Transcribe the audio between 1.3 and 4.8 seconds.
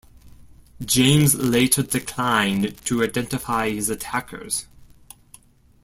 later declined to identify his attackers.